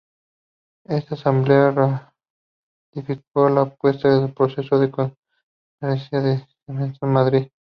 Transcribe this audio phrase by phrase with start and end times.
[0.87, 1.69] Esta asamblea
[2.95, 7.49] ratificó la apuesta por el proceso de convergencia de Ganemos Madrid.